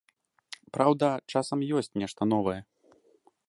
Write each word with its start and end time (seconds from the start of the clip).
Праўда, 0.77 1.07
часам 1.33 1.59
ёсць 1.81 1.93
нешта 2.03 2.21
новае. 2.33 2.57